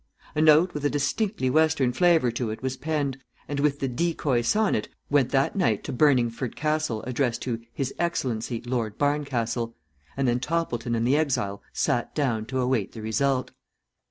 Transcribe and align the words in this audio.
A 0.33 0.41
note 0.41 0.73
with 0.73 0.83
a 0.83 0.89
distinctly 0.89 1.47
western 1.51 1.93
flavour 1.93 2.31
to 2.31 2.49
it 2.49 2.63
was 2.63 2.75
penned, 2.75 3.19
and 3.47 3.59
with 3.59 3.79
the 3.79 3.87
"decoy" 3.87 4.41
sonnet 4.41 4.89
went 5.11 5.29
that 5.29 5.55
night 5.55 5.83
to 5.83 5.93
Burningford 5.93 6.55
Castle 6.55 7.03
addressed 7.03 7.43
to 7.43 7.59
"His 7.71 7.93
Excellency, 7.99 8.63
Lord 8.65 8.97
Barncastle," 8.97 9.75
and 10.17 10.27
then 10.27 10.39
Toppleton 10.39 10.95
and 10.95 11.05
the 11.05 11.17
exile 11.17 11.61
sat 11.71 12.15
down 12.15 12.47
to 12.47 12.59
await 12.61 12.93
the 12.93 13.01
result. 13.03 13.51